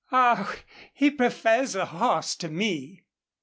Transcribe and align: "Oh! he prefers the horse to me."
"Oh! 0.11 0.55
he 0.95 1.11
prefers 1.11 1.73
the 1.73 1.85
horse 1.85 2.35
to 2.37 2.49
me." 2.49 3.03